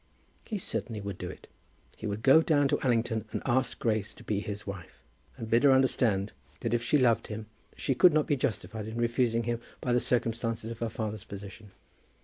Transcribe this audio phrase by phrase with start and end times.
[0.45, 1.45] He certainly would do it.
[1.95, 5.03] He would go down to Allington, and ask Grace to be his wife;
[5.37, 6.31] and bid her understand
[6.61, 7.45] that if she loved him
[7.77, 11.69] she could not be justified in refusing him by the circumstances of her father's position.